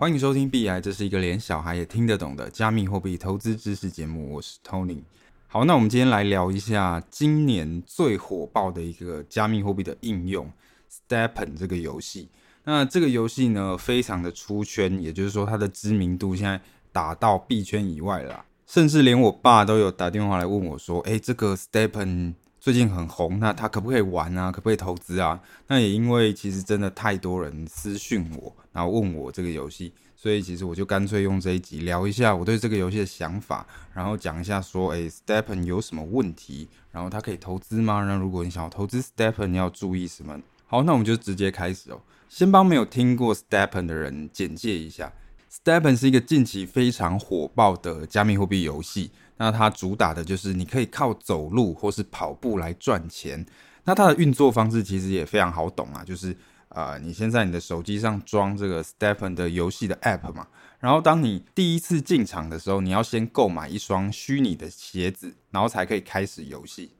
[0.00, 4.32] 欢迎收听币爱，这是一个连小孩也听得懂的加密货币投资知识节目。
[4.32, 5.02] 我是 Tony。
[5.46, 10.50] 好，那我们今天来聊一下今年最火爆的一个加密货币的应用
[11.06, 12.30] ——STEPN 这个游戏。
[12.64, 16.58] 那这个游戏呢，非常的出圈，也就是说，它的知名度现在
[16.90, 24.52] 打到币圈以外了，甚至连我爸都有打电话来问我说：“诶，这个 STEPN 最近很红，那他可不可以玩啊？
[24.52, 28.54] 可不可以投资啊？”那也因为其实真的太多人私讯我。
[28.72, 38.04] 然后问我这个游戏，所以其实我就干脆用这一集聊一下我对这个游戏的想法，然后讲一下说，诶，STEPN 有什么问题，然后它可以投资吗？
[38.04, 40.38] 那如果你想要投资 STEPN，你要注意什么？
[40.66, 42.00] 好，那我们就直接开始哦。
[42.28, 45.12] 先帮没有听过 STEPN 的人简介一下
[45.50, 49.10] ，STEPN 是一个近期非常火爆的加密货币游戏。
[49.40, 53.44] 那它主打的就是你可以靠走路或是跑步来赚钱。
[53.82, 56.36] 那它的运作方式其实也非常好懂啊，就是。
[56.72, 60.46] 呃，你先在你的手机上装这个 STEPN 的游戏的 App 嘛，
[60.78, 66.92] 然后当你第一次进场的时候，你要先购买一双虚拟的鞋子，然后才可以开始游戏。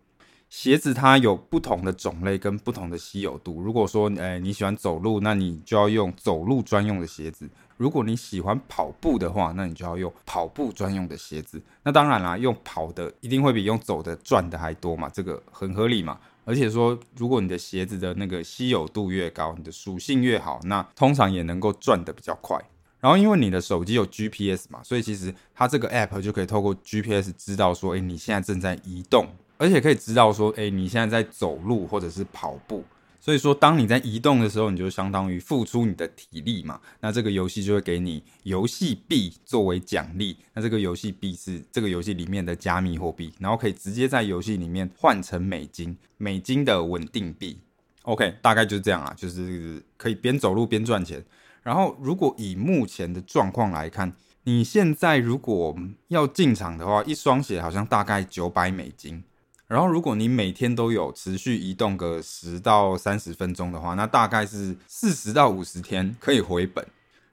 [0.49, 3.63] 鞋子它有不同的种类跟不同的稀有度。
[3.63, 7.47] 如果说，诶你喜欢走路，那你就要用走路专用的鞋子；
[7.81, 11.59] 如果你喜欢跑步的话，那你就要用跑步专用的鞋子。
[11.83, 16.21] 那当然啦，用跑的一定会比用走的赚的还多嘛，这个很合理嘛。
[16.45, 22.63] 而且说，如果你的鞋子的那个稀有度越高，你的属性越好，那通常也能够赚得比较快。
[23.01, 32.85] 然后，因为你的手机有 GPS 嘛，所以其实它这个 App 就可以透过 GPS 知道说，诶，你现在正在移动，而且可以知道说，诶，你现在在走路或者是跑步。
[33.31, 36.81] 所以说，当你在移动的时候，你就相当于付出你的体力嘛。
[37.01, 40.37] 那这个游戏就会给你游戏币作为奖励。
[40.53, 47.61] 那这个游戏币是这个游戏里面的加密货币，然后可以直接在游戏里面换成美金，美金的稳定币。
[48.03, 51.25] OK，大概就是这样啊，就是可以边走路边赚钱。
[51.63, 59.23] 然后，如果以目前的状况来看，你现在如果要进场的话，一双鞋好像大概九百美金。
[59.71, 66.85] 然后，如果你每天都有持续移动个十到三十分钟的话，那大概是四十到五十天可以回本。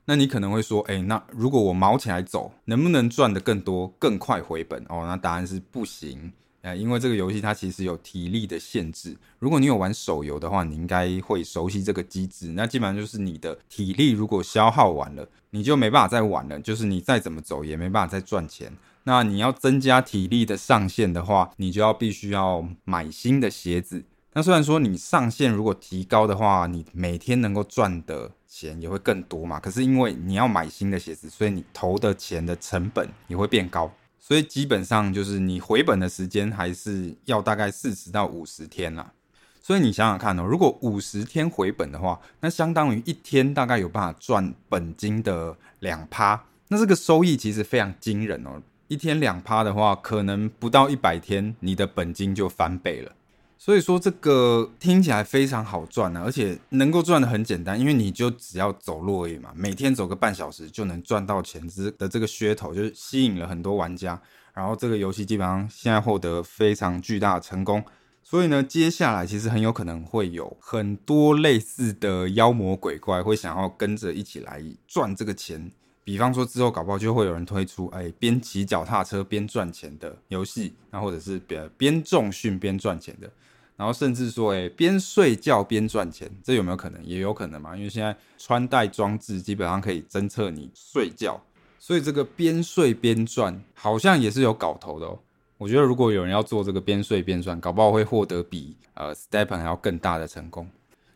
[0.05, 4.85] 那你可能会说，哎，那如果我毛起来走，能不能赚得更多、更快回本？
[4.87, 6.31] 哦，那答案是不行。
[6.61, 9.17] 呃，因为这个游戏它其实有体力的限制。
[9.39, 12.49] 如果你有玩手游的话，你应该会熟悉这个机制。
[12.49, 18.71] 那基本上就是你的体力如果消耗完了，你就没办法再玩了，就是你再怎么走也没办法再赚钱。
[19.07, 24.03] 那你要增加体力的上限的话，你就要必须要买新的鞋子。
[24.33, 29.61] 那虽然说你上限如果提高的话，你每天能够赚的钱也会更多嘛。
[29.61, 33.89] 可是因为你要买新的鞋子，所以你投的钱的成本也会变高。
[34.19, 39.13] 所以基本上就是你回本的时间还是要大概四十到五十天啦。
[39.61, 46.43] 所以你想想看哦，如果五十天回本的话，那相当于一天大概有办法赚本金的两趴。
[46.67, 48.61] 那这个收益其实非常惊人哦。
[48.87, 53.13] 一天两趴的话，可能不到一百天，你的本金就翻倍了。
[53.59, 64.21] 所以说这个听起来非常好赚、啊，而且能够赚得很简单，因为你就只要走路而已嘛，每天走个半小时就能赚到钱之的这个噱头，就是吸引了很多玩家。
[64.53, 67.83] 然后这个游戏基本上现在获得非常巨大的成功，
[68.23, 75.71] 所以呢，接下来其实很有可能会有很多类似的妖魔鬼怪会想要跟着一起来赚这个钱。
[76.07, 83.29] 比方说之后搞不好就会有人推出，哎，边骑脚踏车边赚钱的游戏，那或者是边边重训边赚钱的，
[83.75, 87.05] 然后甚至说，哎，边睡觉边赚钱，这有没有可能？
[87.05, 91.41] 也有可能嘛，因为现在穿戴装置基本上可以侦测你睡觉，
[91.77, 95.19] 所以这个边睡边赚好像也是有搞头的哦。
[95.57, 100.69] 我觉得如果有人要做这个边睡边赚，搞不好会获得比呃 STEPN 还要更大的成功。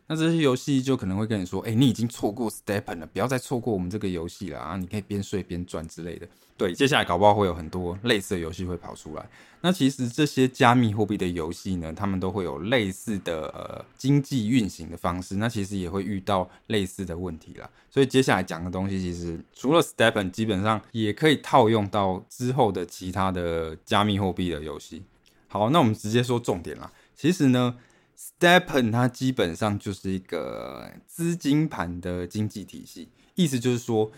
[0.08, 4.76] 那这些游戏就可能会跟你说，哎、你已经错过 Stepen 了，不要再错过我们这个游戏了啊！
[4.76, 6.28] 你可以边睡边赚之类的。
[6.58, 9.26] 对，接下来搞不好会有很多类似的游戏会跑出来。
[9.62, 15.36] 那其实这些加密货币的游戏呢，他们都会有类似的呃经济运行的方式。
[15.36, 17.70] 那其实也会遇到类似的问题啦。
[17.88, 25.02] 所以接下来讲的东西，其实除了 Stepen，基本上也可以套用到之后的其他的加密货币的游戏。
[25.48, 26.92] 好，那我们直接说重点啦。
[27.16, 27.76] 其实呢。
[28.16, 34.10] STEPN 它基本上就是一个资金盘的经济体系，意思就是说，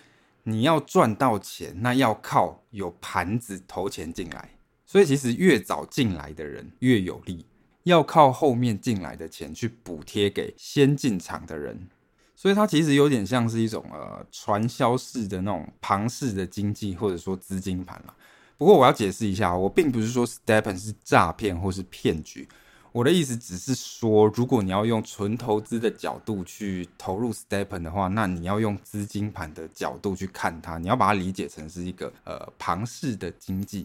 [0.43, 4.51] 你要赚到钱，那要靠有盘子投钱进来。
[4.87, 7.47] 所以其实越早进来的人越有利，
[7.85, 11.89] 要靠后面进来的钱去补贴给先进场的人。
[12.37, 18.15] 所以它其实有点像是一种呃传销式的那种庞氏的经济，或者说资金盘啦。
[18.59, 22.47] 不过我要解释一下，我并不是说 STEPN 是诈骗或是骗局。
[22.95, 33.85] 我的意思只是说，如果你要用纯投资的角度去投入 STEPN 的话，那你要用资金盘的角度去看它，你要把它理解成是一个呃庞氏的经济。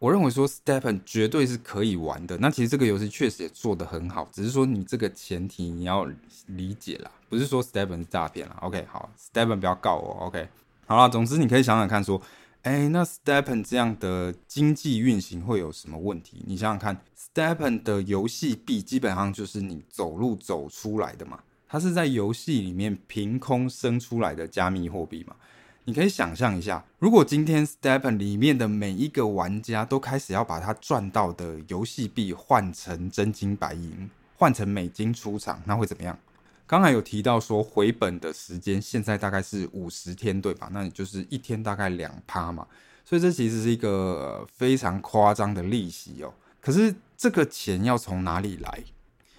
[0.00, 2.36] 我认为说 STEPN 绝对是可以玩的。
[2.38, 6.04] 那其实这个游戏确实也做得很好，只是说你这个前提你要
[6.46, 8.56] 理解啦，不是说 STEPN 是诈骗啦。
[8.62, 10.26] OK，好，STEPN 不要告我。
[10.26, 10.48] OK，
[10.88, 12.20] 好啦，总之你可以想想看说。
[12.62, 16.42] 哎，那 STEPN 这样的经济运行会有什么问题？
[16.46, 21.38] 你想想看，STEPN 的游戏币基本上就是你走路走出来的嘛，
[21.68, 25.36] 它是在游戏里面凭空生出来的加密货币嘛。
[25.84, 36.18] 你可以想象一下，如果今天 STEPN 里面的每一个玩家都开始要把他赚到的游戏币换成真金白银，换成美金出场，那会怎么样？
[36.68, 40.68] 刚才有提到说回本的时间现在大概是五十天，对吧？
[40.70, 42.66] 那你就是一天大概两趴嘛，
[43.06, 46.34] 所以这其实是一个非常夸张的利息哦。
[46.60, 48.84] 可是这个钱要从哪里来？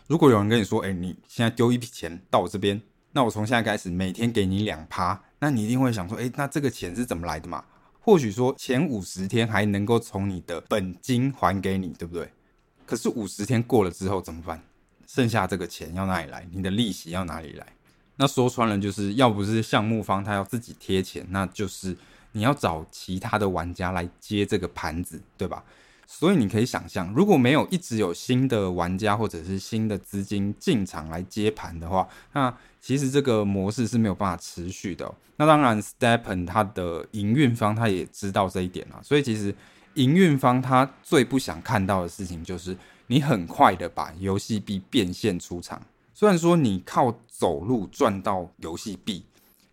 [0.08, 2.82] 如果有人跟你说，哎，你现在丢一笔钱到我这边，
[3.12, 7.64] 那我从现在开始每天给你两趴，那你一定会想说，哎，那这个钱是怎么来的嘛？
[8.00, 12.34] 或许说前五十天还能够从你的本金还给你，对不对？
[12.88, 14.64] 可是五十天过了之后怎么办？
[15.12, 16.48] 剩下这个钱要哪里来？
[16.52, 17.66] 你的利息要哪里来？
[18.18, 21.98] 那说穿了就是要不是项目方他要自己贴钱，那就是
[22.34, 25.64] 你要找其他的玩家来接这个盘子，对吧？
[26.06, 35.12] 所以你可以想象，如果没有一直有新的玩家或者是新的资金进场来接盘的话，那其实这个模式是没有办法持续的。
[35.38, 39.56] 那当然，Stepen 它的营运方他也知道这一点啊，所以其实
[39.96, 42.78] 营运方他最不想看到的事情就是。
[43.12, 45.82] 你很快的把游戏币变现出场，
[46.14, 49.24] 虽然说你靠走路赚到游戏币，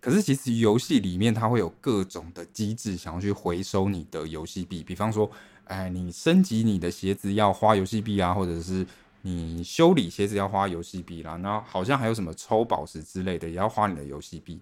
[0.01, 4.83] 可是其实游戏里面它会有各种的机制，想要去回收你的游戏币。
[4.83, 5.31] 比方说，
[5.65, 8.87] 哎，你升级你的鞋子要花游戏币啊，或者是
[9.21, 14.59] 你修理鞋子要花游戏币啦，然后好像还有什么抽宝石之类的，也要花你的游戏币。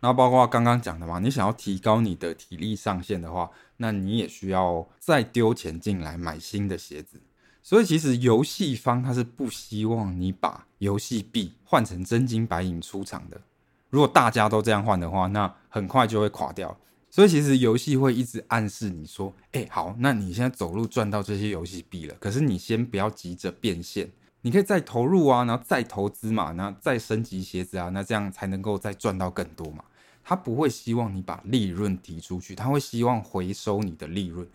[0.00, 7.18] 那包括刚刚讲的嘛，你想要提高你的体力上限的话，那你也需要再丢钱进来买新的鞋子。
[7.68, 13.38] 所以其实游戏方他是不希望你把游戏币换成真金白银出场的。
[13.90, 16.74] 如果大家都这样换的话，那很快就会垮掉。
[17.10, 24.10] 所以其实游戏会一直暗示你说：“哎，好，那你现在走路赚到这些游戏币了，可是你先不要急着变现，
[24.40, 29.84] 你可以再投入啊，然后再投资嘛，然后再升级鞋子啊，那这样才能够再赚到更多嘛。”
[30.24, 34.48] 他不会希望你把利润提出去，他会希望回收你的利润。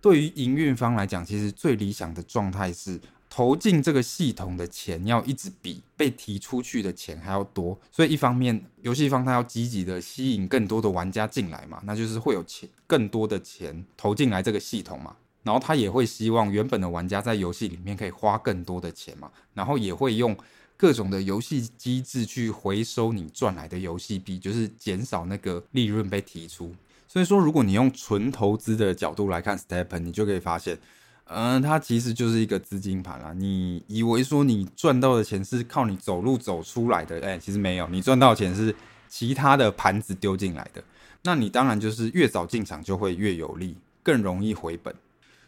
[0.00, 7.78] 对于营运方来讲，其实最理想的状态是投进这个系统的钱要一直比被提出去的钱还要多。
[7.90, 15.16] 所以一方面，游戏方他要积极的吸引更多的玩家进来嘛，那就是会有钱更多的钱投进来这个系统嘛。
[15.42, 20.36] 然后他也会希望原本的玩家在游戏里面可以花更多的钱嘛，然后也会用
[20.76, 26.74] 各种的游戏机制去回收你赚来的游戏币，就是减少那个利润被提出。
[27.08, 30.78] 所以说，如果你用纯投资的角度来看 STEPN，你就可以发现，
[31.24, 33.32] 嗯、它其实就是一个资金盘啦。
[33.32, 38.74] 你以为说你赚到的钱是靠你走路走出来的，哎、其实没有，你赚到的钱是
[39.08, 40.82] 其他的盘子丢进来的。
[41.22, 44.94] 那你当然就是越早进场就会越有利，更容易回本。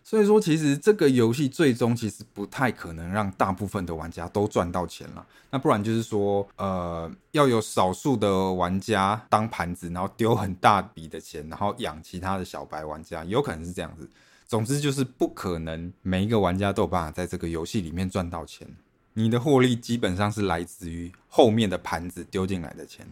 [0.08, 5.26] 所以说，其实这个游戏最终其实不太可能让大部分的玩家都赚到钱了。
[5.50, 14.08] 那不然就是说，呃，要有少数的玩家当盘子，然后丢很大笔的钱，然后养其他的小白玩家，有可能是这样子。
[14.46, 18.66] 总之就是不可能每一个玩家都有办法在这个游戏里面赚到钱。
[19.12, 23.06] 你的获利基本上是来自于后面的盘子丢进来的钱。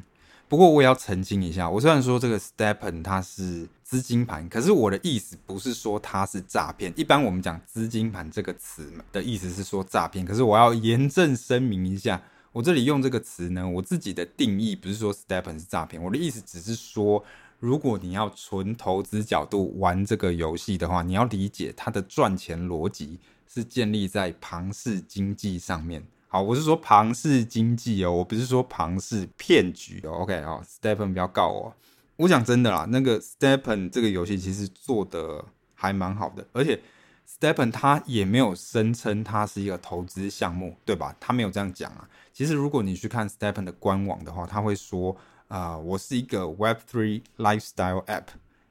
[0.49, 6.93] 不过我也要澄清一下，我虽然说这个 STEPN 它是资金盘，可是我的意思不是说它是诈骗。
[6.95, 12.23] 一般我们讲资金盘这个词的意思是说诈骗，可是我要严正声明一下，
[12.53, 17.25] 我这里用这个词呢，我自己的定义不是说 STEPN 是诈骗，我的意思只是说，
[17.59, 23.19] 如果你要纯投资角度玩这个游戏的话，你要理解它的赚钱逻辑
[23.53, 26.07] 是建立在庞氏经济上面。
[26.37, 30.19] 好，我是说庞氏经济哦，我不是说庞氏骗局哦。
[30.19, 31.75] OK，好，Stephen 不要告我。
[32.17, 36.79] 我讲真的啦，那个 Stepen 这个游戏其实做的还蛮好的，而且
[37.27, 41.17] Stepen 他也没有声称它是一个投资项目，对吧？
[41.19, 42.07] 他没有这样讲啊。
[42.35, 45.17] 其实如果你去看 Stephen 的官网的话，他会说
[45.49, 48.27] 啊、我是一个 Web3 Lifestyle App，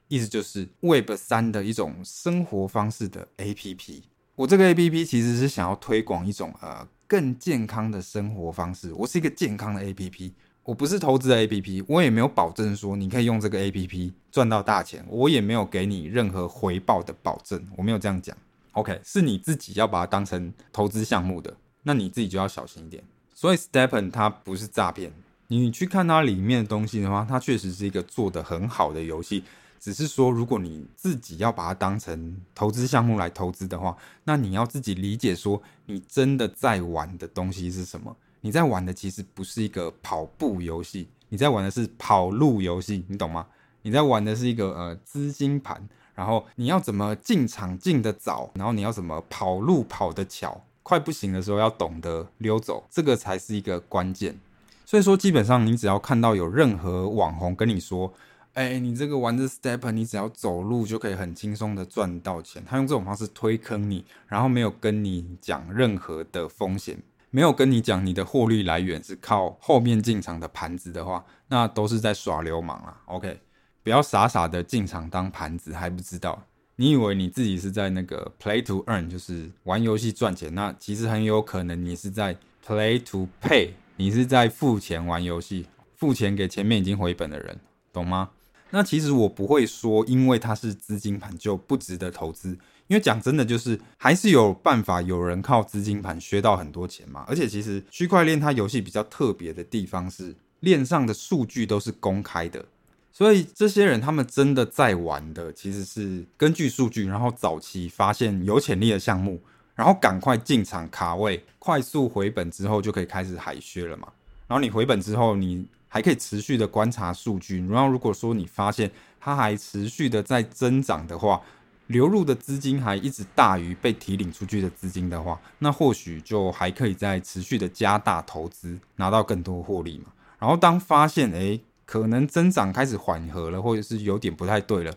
[0.06, 4.02] 意思就是 Web 三的一种生活方式的 APP。
[4.36, 6.86] 我这个 APP 其实是想要推广一种呃。
[7.06, 8.92] 更健康的生活方式。
[8.92, 10.32] 我是一个健康的 APP，
[10.62, 18.36] 我不是投资的 APP，我也没有保证说你可以用这个 APP 赚到大钱，我也没有给你任何回报的保证，我没有这样讲。
[18.72, 21.56] OK，是你自己要把它当成投资项目的。
[21.82, 23.02] 那你自己就要小心一点。
[23.32, 25.12] 所以 Stepen 它不是诈骗，
[25.46, 29.44] 你去看它里面的东西的话，它确实是一个做得很好的游戏。
[29.78, 38.16] 只是说，如果你自己要把它当成投资项目来投资的话，那你要自己理解说，你真的在玩的东西是什么？
[38.40, 43.46] 你在玩的其实不是一个跑步游戏，你在玩的是跑路游戏，你懂吗？
[43.82, 54.38] 你在玩的是一个呃资金盘，然后你要怎么进场进得早，然后你要怎么跑路跑得巧，快不行的时候要懂得溜走，这个才是一个关键。
[54.84, 58.12] 所以说，基本上你只要看到有任何网红跟你说，
[58.56, 62.64] 哎、欸，你这个玩的 step，你只要走路就可以很轻松的赚到钱。
[62.64, 66.96] 他用这种方式推坑你，然后没有跟你讲任何的风险，
[67.28, 72.98] 没有跟你讲你的获利来源是靠后面进场的盘子的话，那都是在耍流氓啊。
[73.04, 73.38] OK，
[73.82, 76.42] 不要傻傻的进场当盘子还不知道，
[76.76, 82.34] 你以为你自己是在那个 Play to Earn，就是玩游戏赚钱，那其实很有可能你是在
[82.66, 87.60] Play to Pay，你是在付钱玩游戏，付钱给前面已经回本的人，
[87.92, 88.30] 懂吗？
[88.70, 92.58] 那其实我不会说，因为它是资金盘就不值得投资。
[92.88, 97.24] 因为讲真的，就是还是有办法有人靠资金盘削到很多钱嘛。
[97.26, 102.64] 而且其实区块链它游戏比较特别的地方是，链上的数据都是公开的，
[103.10, 109.40] 所以这些人他们真的在玩的其实是根据数据，然后早期发现有潜力的项目，
[109.74, 114.06] 然后赶快进场卡位，快速回本之后就可以开始海削了嘛。
[114.46, 115.66] 然后你回本之后，你
[115.96, 121.40] 还可以持续的观察数据，然后如果说你发现它还持续的在增长的话，
[121.86, 130.12] 流入的资金还一直大于被提领出去的资金的话，那或许就还可以再持续的加大投资，拿到更多获利嘛。
[130.38, 134.92] 然后当发现诶可能增长开始缓和了，或者是有点不太对了，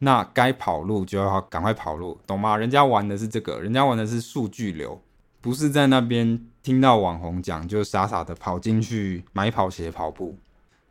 [0.00, 2.56] 那该跑路就要赶快跑路，懂吗？
[2.56, 5.00] 人家玩的是这个，人家玩的是数据流。
[5.40, 10.36] 不是在那边听到网红讲，就傻傻的跑进去买跑鞋跑步。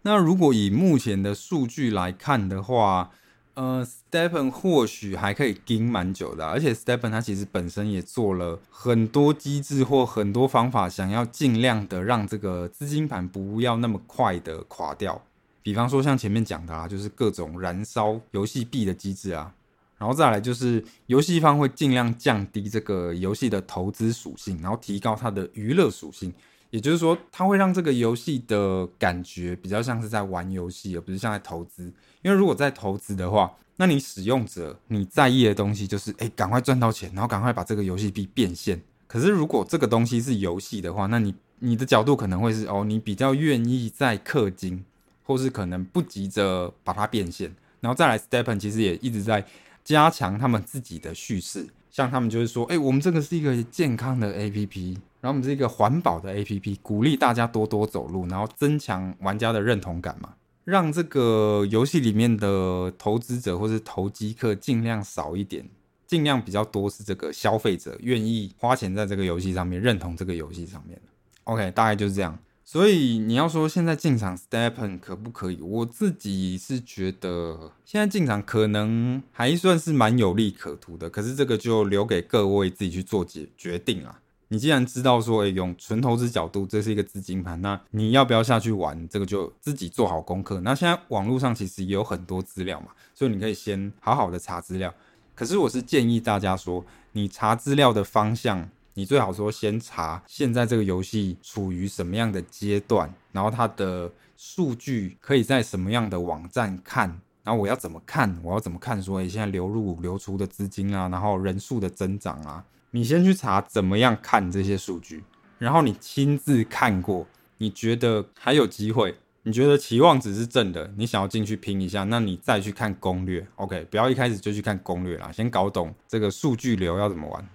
[0.02, 3.12] 那如果以目前的数据来看的话，
[3.54, 15.22] 呃，Stepen 或许还可以盯蛮久的，而且 Stepen 它其实本身也做了很多机制或很多方法，想要尽量的让这个资金盘不要那么快的垮掉。
[15.62, 19.54] 比方说像前面讲的啊，就是各种燃烧游戏币的机制啊。
[20.00, 26.34] 然后再来就是游戏方会尽量降低这个游戏的投资属性，然后提高它的娱乐属性。
[26.72, 31.92] 也就是说，它会让这个游戏的感觉比较像是在玩游戏，而不是像在投资。
[32.22, 38.82] 因为如果在投资的话，那你使用者你在意的东西就是，哎，赶快赚到钱，然后赶快把这个游戏币变现。
[39.08, 44.86] 可是如果这个东西是游戏的话，那你你的角度可能会是，哦，你比较愿意在氪金，
[45.24, 47.54] 或是可能不急着把它变现。
[47.82, 49.44] 然后再来，Stepen 其实也一直在。
[49.84, 60.34] 加强他们自己的叙事，像他们就是说，哎、我们这个是一个健康的 APP，然后我们是一个环保的 APP，鼓励大家多多走路，然后增强玩家的认同感嘛，
[60.64, 65.68] 让这个游戏里面的投资者或是投机客尽量少一点，
[66.06, 71.00] 尽量比较多是这个消费者愿意花钱在这个游戏上面，认同这个游戏上面。
[71.46, 72.38] OK，大概就是这样。
[72.72, 75.60] 所以你要说现在进场 STEPN 可不可以？
[75.60, 84.22] 我自己是觉得现在进场可能还算是蛮有利可图的，可是这个就留给各位自己去做决决定啊。
[84.50, 89.10] 你既然知道说，欸，用纯投资角度这是一个资金盘，那你要不要下去玩？
[89.10, 90.62] 这个就自己做好功课。
[90.62, 94.94] 那现在网络上其实也有很多资料嘛，所以你可以先好好的查资料。
[95.34, 98.70] 可是我是建议大家说，你查资料的方向。
[99.00, 107.08] 你最好说先查现在这个游戏处于什么样的阶段，然后它的数据可以在什么样的网站看，
[107.46, 108.38] 然后我要怎么看？
[108.44, 109.02] 我要怎么看？
[109.02, 115.24] 说，诶，现在流入流出的资金啊，然后人数的增长啊，你先去查怎么样看这些数据，
[115.58, 117.26] 然后你亲自看过，
[117.60, 127.48] 你觉得还有机会，你觉得期望值是正的，你想要进去拼一下，那你再去看攻略，OK，不要一开始就去看攻略啦，先搞懂这个数据流要怎么玩。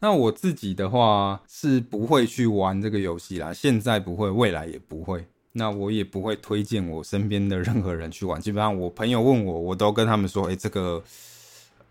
[0.00, 5.26] 那我自己的话是不会去玩这个游戏啦，现在不会，未来也不会。
[5.52, 8.40] 那我也不会推荐我身边的任何人去玩。
[8.40, 11.02] 基本上我朋友问我，我都跟他们说，诶，这个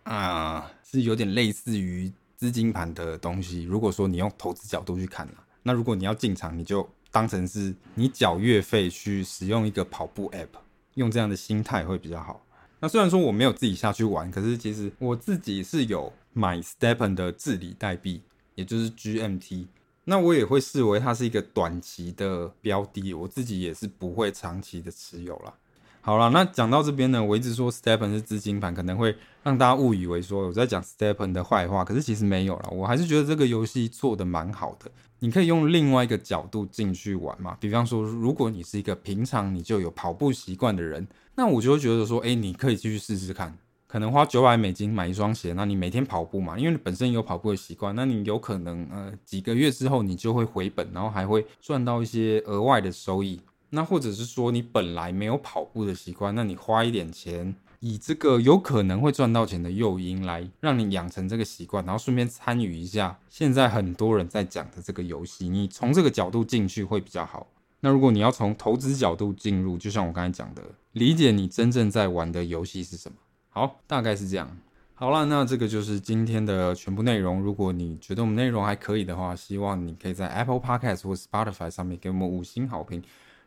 [0.03, 3.63] 啊是有点类似于资金盘的东西。
[3.63, 10.59] 如果说你用投资角度去看啦，那如果你要进场，你就当成是你缴月费去使用一个跑步 App，
[10.93, 12.39] 用这样的心态会比较好。
[12.79, 16.13] 那虽然说我没有自己下去玩，可是其实我自己是有。
[16.33, 18.21] 买 Stepen 的治理代币，
[18.53, 19.65] 也就是 GMT，
[20.03, 25.51] 那我也会视为它是一个短期的标的，我自己也是不会长期的持有啦。
[25.99, 29.17] 好了，那讲到这边呢，我一直说 Stepen 是资金盘，可能会
[29.47, 34.91] 让大家误以为说我在讲 Stepen 的坏话，可是其实没有了，我还是觉得这个游戏做得蛮好的。
[35.19, 43.57] 你可以用另外一个角度进去玩嘛，比方说，如果你是一个平常你就有跑步习惯的人，那我就会觉得说，哎，你可以继续试试看。
[43.87, 53.39] 可能花九百美金买一双鞋，那你每天跑步嘛，因为你本身有跑步的习惯，那你有可能呃几个月之后你就会回本，然后还会赚到一些额外的收益。
[53.69, 57.55] 那或者是说你本来没有跑步的习惯，那你花一点钱，
[57.87, 67.47] 以这个有可能会赚到钱的诱因来让你养成这个习惯，然后顺便参与一下现在很多人在讲的这个游戏，你从这个角度进去会比较好。
[67.79, 73.17] 那如果你要从投资角度进入，就像我刚才讲的，理解你真正在玩的游戏是什么。
[73.49, 74.57] 好，大概是这样。
[74.93, 77.39] 好了，那这个就是今天的全部内容。
[77.41, 83.01] 如果你觉得我们内容还可以的话，希望你可以在 Apple Podcast 或 Spotify 上面给我们五星好评。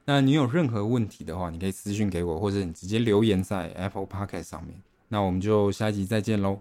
[0.04, 4.80] 那你有任何问题的话，你可以私信给我，或者你直接留言在 Apple Podcast 上面。
[5.08, 6.60] 那我们就下一集再见喽，